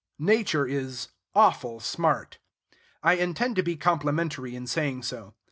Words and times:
Nature 0.17 0.65
is 0.65 1.09
"awful 1.35 1.79
smart." 1.79 2.39
I 3.03 3.13
intend 3.17 3.55
to 3.57 3.61
be 3.61 3.75
complimentary 3.75 4.55
in 4.55 4.65
saying 4.65 5.03
so. 5.03 5.35